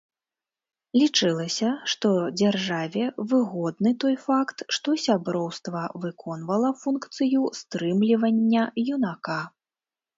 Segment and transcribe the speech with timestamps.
[0.99, 2.09] Лічылася, што
[2.39, 3.05] дзяржаве
[3.35, 9.43] выгодны той факт, што сяброўства выконвала функцыю стрымлівання юнака.